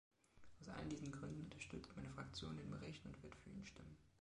Aus 0.59 0.67
allen 0.69 0.89
diesen 0.89 1.11
Gründen 1.11 1.43
unterstützt 1.43 1.95
meine 1.95 2.09
Fraktion 2.09 2.57
den 2.57 2.71
Bericht 2.71 3.05
und 3.05 3.21
wird 3.21 3.35
für 3.35 3.51
ihn 3.51 3.67
stimmen. 3.67 3.95